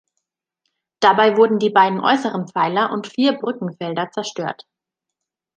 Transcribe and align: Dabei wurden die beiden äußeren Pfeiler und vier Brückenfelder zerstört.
Dabei 0.99 1.37
wurden 1.37 1.59
die 1.59 1.69
beiden 1.69 1.99
äußeren 1.99 2.47
Pfeiler 2.47 2.91
und 2.91 3.05
vier 3.05 3.33
Brückenfelder 3.33 4.09
zerstört. 4.09 4.65